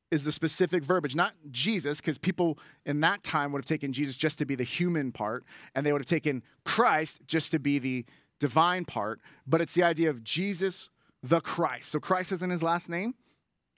[0.09, 4.17] is the specific verbiage, not Jesus, because people in that time would have taken Jesus
[4.17, 5.45] just to be the human part,
[5.75, 8.03] and they would have taken Christ just to be the
[8.39, 10.89] divine part, but it's the idea of Jesus
[11.23, 11.89] the Christ.
[11.89, 13.15] So Christ isn't his last name,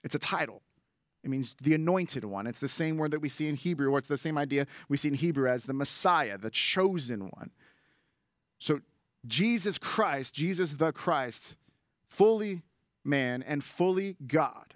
[0.04, 0.62] it's a title.
[1.24, 2.48] It means the anointed one.
[2.48, 4.96] It's the same word that we see in Hebrew, or it's the same idea we
[4.96, 7.52] see in Hebrew as the Messiah, the chosen one.
[8.58, 8.80] So
[9.26, 11.56] Jesus Christ, Jesus the Christ,
[12.08, 12.62] fully
[13.04, 14.74] man and fully God,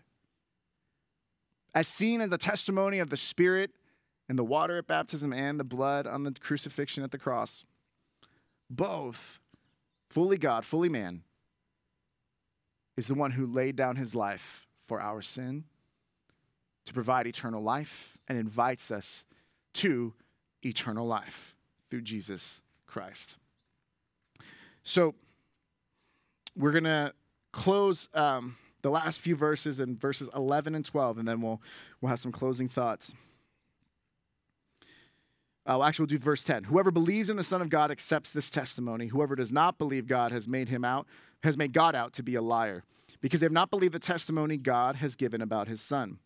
[1.74, 3.72] as seen in the testimony of the Spirit
[4.28, 7.64] and the water at baptism and the blood on the crucifixion at the cross,
[8.70, 9.40] both
[10.08, 11.22] fully God, fully man,
[12.96, 15.64] is the one who laid down his life for our sin
[16.84, 19.26] to provide eternal life and invites us
[19.74, 20.14] to
[20.62, 21.54] eternal life
[21.90, 23.38] through Jesus Christ.
[24.82, 25.14] So,
[26.56, 27.12] we're going to
[27.52, 31.60] close um, the last few verses in verses 11 and 12, and then we'll,
[32.00, 33.12] we'll have some closing thoughts.
[35.66, 36.64] Uh, well, actually, we'll do verse 10.
[36.64, 39.08] Whoever believes in the Son of God accepts this testimony.
[39.08, 41.08] Whoever does not believe God has made him out,
[41.42, 42.84] has made God out to be a liar,
[43.20, 46.18] because they have not believed the testimony God has given about his Son.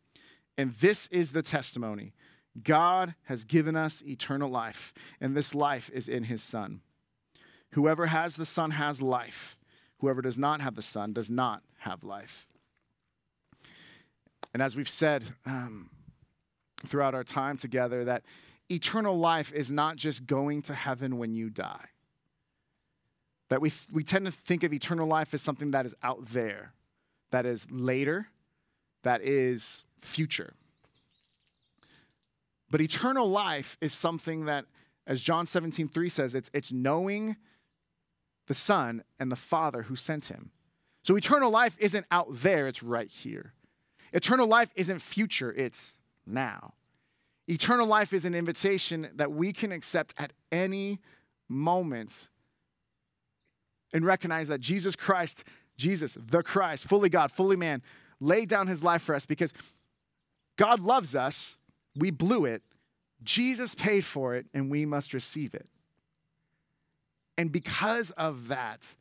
[0.59, 2.13] And this is the testimony
[2.63, 6.83] God has given us eternal life, and this life is in his Son.
[7.73, 9.57] Whoever has the Son has life.
[10.01, 12.47] Whoever does not have the Son does not have life.
[14.53, 15.89] And as we've said um,
[16.85, 18.25] throughout our time together, that
[18.71, 21.87] eternal life is not just going to heaven when you die.
[23.49, 26.73] That we, we tend to think of eternal life as something that is out there,
[27.31, 28.29] that is later,
[29.03, 30.55] that is future.
[32.71, 34.67] But eternal life is something that,
[35.07, 37.37] as John 17, 3 says, it's, it's knowing
[38.47, 40.53] the Son and the Father who sent him.
[41.03, 43.55] So eternal life isn't out there, it's right here.
[44.13, 46.75] Eternal life isn't future, it's now.
[47.51, 51.01] Eternal life is an invitation that we can accept at any
[51.49, 52.31] moment
[53.93, 55.43] and recognize that Jesus Christ,
[55.77, 57.83] Jesus, the Christ, fully God, fully man,
[58.21, 59.53] laid down his life for us because
[60.57, 61.59] God loves us.
[61.97, 62.63] We blew it.
[63.25, 65.67] Jesus paid for it, and we must receive it.
[67.37, 68.95] And because of that,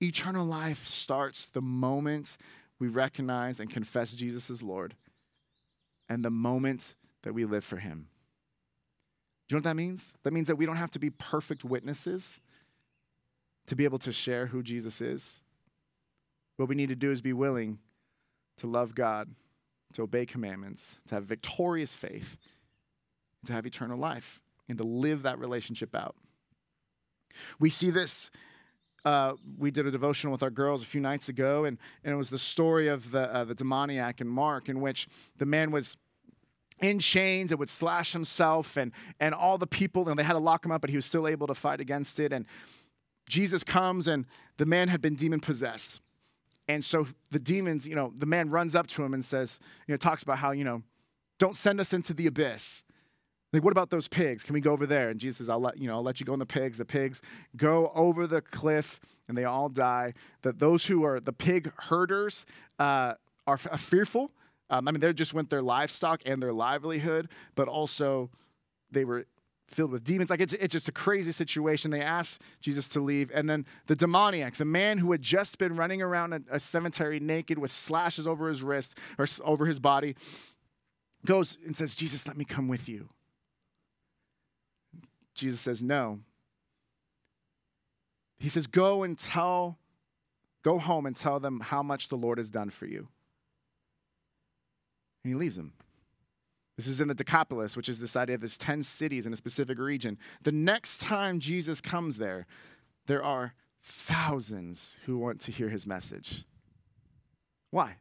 [0.00, 2.38] eternal life starts the moment
[2.78, 4.94] we recognize and confess Jesus as Lord
[6.08, 8.08] and the moment that we live for Him.
[9.48, 10.14] Do you know what that means?
[10.22, 12.40] That means that we don't have to be perfect witnesses
[13.66, 15.42] to be able to share who Jesus is.
[16.56, 17.78] What we need to do is be willing
[18.58, 19.28] to love God,
[19.94, 22.36] to obey commandments, to have victorious faith,
[23.46, 26.16] to have eternal life, and to live that relationship out.
[27.58, 28.30] We see this.
[29.04, 32.16] Uh, we did a devotional with our girls a few nights ago, and, and it
[32.16, 35.08] was the story of the, uh, the demoniac in Mark, in which
[35.38, 35.96] the man was
[36.82, 40.38] in chains and would slash himself, and, and all the people, and they had to
[40.38, 42.32] lock him up, but he was still able to fight against it.
[42.32, 42.44] And
[43.28, 44.26] Jesus comes, and
[44.58, 46.00] the man had been demon possessed.
[46.68, 49.92] And so the demons, you know, the man runs up to him and says, you
[49.92, 50.82] know, talks about how, you know,
[51.38, 52.84] don't send us into the abyss.
[53.52, 54.44] Like, what about those pigs?
[54.44, 55.10] Can we go over there?
[55.10, 56.78] And Jesus says, I'll let you know, I'll let you go in the pigs.
[56.78, 57.20] The pigs
[57.56, 60.14] go over the cliff and they all die.
[60.42, 62.46] That those who are the pig herders
[62.78, 63.14] uh,
[63.46, 64.30] are f- fearful.
[64.72, 68.30] Um, I mean, they just went their livestock and their livelihood, but also
[68.90, 69.26] they were
[69.68, 70.30] filled with demons.
[70.30, 71.90] Like it's, it's just a crazy situation.
[71.90, 73.30] They ask Jesus to leave.
[73.34, 77.20] And then the demoniac, the man who had just been running around a, a cemetery
[77.20, 80.16] naked with slashes over his wrist or over his body,
[81.26, 83.10] goes and says, Jesus, let me come with you.
[85.34, 86.20] Jesus says, No.
[88.38, 89.78] He says, Go and tell,
[90.62, 93.08] go home and tell them how much the Lord has done for you.
[95.24, 95.72] And he leaves him.
[96.76, 99.36] This is in the Decapolis, which is this idea of there's 10 cities in a
[99.36, 100.18] specific region.
[100.42, 102.46] The next time Jesus comes there,
[103.06, 106.44] there are thousands who want to hear his message.
[107.70, 107.96] Why?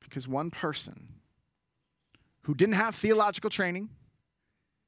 [0.00, 1.08] Because one person
[2.42, 3.90] who didn't have theological training,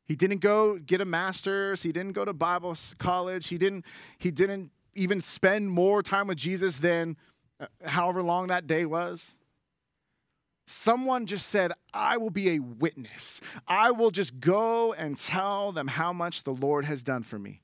[0.06, 3.84] he didn't go get a master's, he didn't go to Bible college, he didn't,
[4.18, 7.16] he didn't even spend more time with Jesus than
[7.60, 9.38] uh, however long that day was.
[10.70, 13.40] Someone just said, I will be a witness.
[13.66, 17.62] I will just go and tell them how much the Lord has done for me.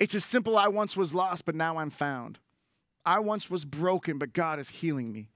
[0.00, 2.40] It's as simple I once was lost, but now I'm found.
[3.06, 5.28] I once was broken, but God is healing me.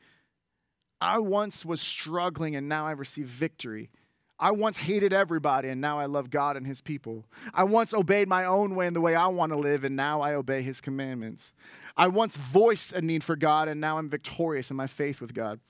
[1.00, 3.88] I once was struggling, and now I receive victory.
[4.40, 7.26] I once hated everybody, and now I love God and His people.
[7.54, 10.20] I once obeyed my own way and the way I want to live, and now
[10.20, 11.54] I obey His commandments.
[11.96, 15.32] I once voiced a need for God, and now I'm victorious in my faith with
[15.32, 15.60] God.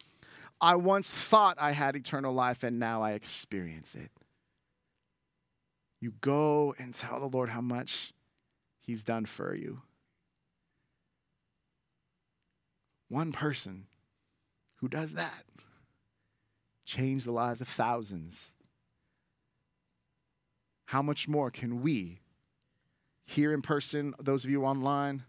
[0.60, 4.10] I once thought I had eternal life, and now I experience it.
[6.00, 8.12] You go and tell the Lord how much
[8.80, 9.82] He's done for you.
[13.08, 13.86] One person
[14.76, 15.44] who does that
[16.84, 18.54] changed the lives of thousands.
[20.86, 22.20] How much more can we,
[23.24, 25.24] here in person, those of you online,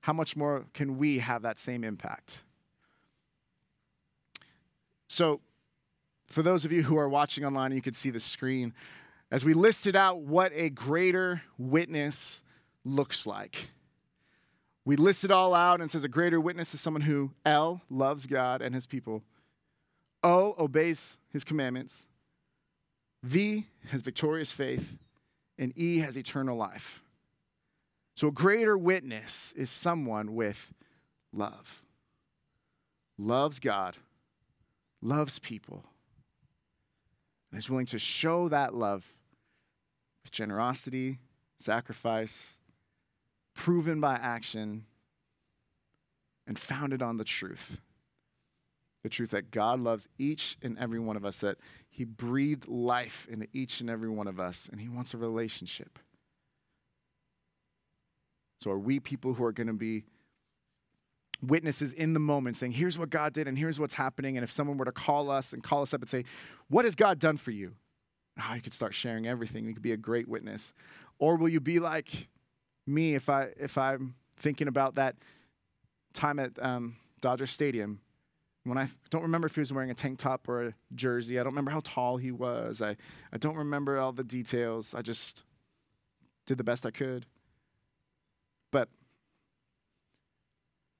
[0.00, 2.42] how much more can we have that same impact?
[5.08, 5.40] So,
[6.26, 8.74] for those of you who are watching online, you can see the screen
[9.30, 12.42] as we listed out what a greater witness
[12.84, 13.70] looks like.
[14.84, 18.26] We list it all out and says a greater witness is someone who L loves
[18.26, 19.22] God and his people,
[20.22, 22.08] O obeys his commandments,
[23.22, 24.96] V has victorious faith,
[25.58, 27.02] and E has eternal life.
[28.14, 30.72] So a greater witness is someone with
[31.32, 31.82] love.
[33.18, 33.96] Loves God
[35.06, 35.84] loves people,
[37.50, 39.16] and is willing to show that love
[40.22, 41.18] with generosity,
[41.58, 42.60] sacrifice,
[43.54, 44.84] proven by action,
[46.46, 47.80] and founded on the truth.
[49.02, 53.26] The truth that God loves each and every one of us, that He breathed life
[53.30, 56.00] into each and every one of us, and He wants a relationship.
[58.58, 60.04] So, are we people who are going to be
[61.42, 64.36] witnesses in the moment saying, here's what God did and here's what's happening.
[64.36, 66.24] And if someone were to call us and call us up and say,
[66.68, 67.74] what has God done for you?
[68.40, 69.66] Oh, you could start sharing everything.
[69.66, 70.72] You could be a great witness.
[71.18, 72.28] Or will you be like
[72.86, 75.16] me if I if I'm thinking about that
[76.12, 78.00] time at um, Dodger Stadium
[78.64, 81.38] when I don't remember if he was wearing a tank top or a jersey.
[81.38, 82.82] I don't remember how tall he was.
[82.82, 82.96] I,
[83.32, 84.94] I don't remember all the details.
[84.94, 85.44] I just
[86.46, 87.26] did the best I could.
[88.72, 88.88] But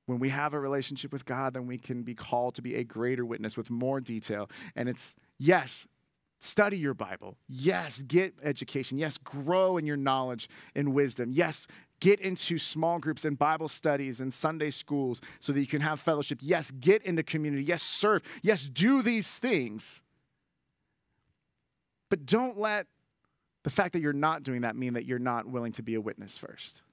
[0.07, 2.85] when we have a relationship with God, then we can be called to be a
[2.85, 4.49] greater witness with more detail.
[4.75, 5.87] And it's, yes,
[6.41, 7.37] study your Bible.
[7.49, 8.99] Yes, get education.
[8.99, 11.31] Yes, grow in your knowledge and wisdom.
[11.33, 11.67] Yes,
[12.01, 15.99] get into small groups and Bible studies and Sunday schools so that you can have
[15.99, 16.39] fellowship.
[16.41, 17.65] Yes, get into community.
[17.65, 18.23] Yes, serve.
[18.43, 20.03] Yes, do these things.
[22.09, 22.87] But don't let
[23.65, 26.01] the fact that you're not doing that mean that you're not willing to be a
[26.01, 26.85] witness first.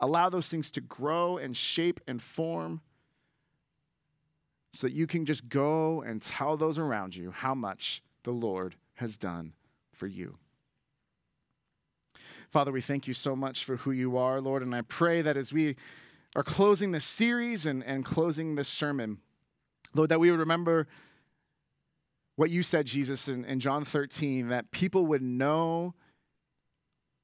[0.00, 2.80] Allow those things to grow and shape and form
[4.72, 8.76] so that you can just go and tell those around you how much the Lord
[8.94, 9.52] has done
[9.92, 10.34] for you.
[12.50, 15.36] Father, we thank you so much for who you are, Lord, and I pray that
[15.36, 15.76] as we
[16.34, 19.18] are closing this series and, and closing this sermon,
[19.94, 20.86] Lord, that we would remember
[22.36, 25.94] what you said, Jesus, in, in John 13, that people would know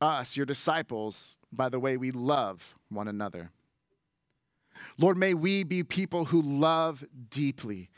[0.01, 3.51] us, your disciples, by the way we love one another.
[4.99, 7.91] Lord, may we be people who love deeply,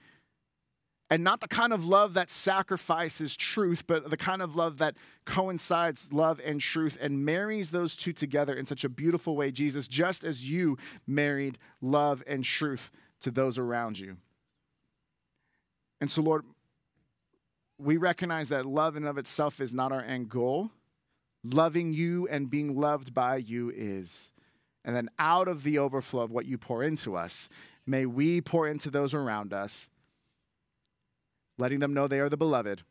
[1.09, 4.97] and not the kind of love that sacrifices truth, but the kind of love that
[5.25, 9.87] coincides love and truth and marries those two together in such a beautiful way, Jesus,
[9.87, 10.77] just as you
[11.07, 12.91] married love and truth
[13.21, 14.17] to those around you.
[16.01, 16.45] And so, Lord,
[17.79, 20.71] we recognize that love in of itself is not our end goal.
[21.53, 24.33] Loving you and being loved by you is.
[24.85, 27.49] And then out of the overflow of what you pour into us,
[27.87, 29.91] may we pour into those around us
[31.59, 32.83] letting them know they are the beloved,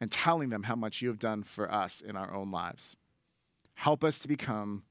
[0.00, 2.96] and telling them how much you have done for us in our own lives.
[3.74, 4.84] Help us to become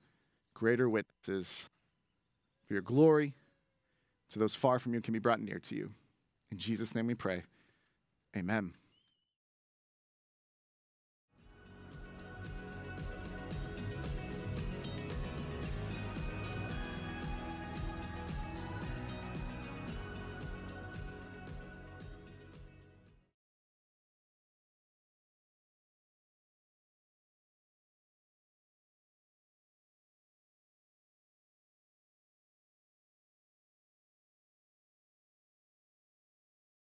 [0.53, 1.69] greater witnesses
[2.65, 3.33] for your glory,
[4.29, 5.91] so those far from you can be brought near to you.
[6.51, 7.43] In Jesus' name we pray.
[8.35, 8.73] Amen.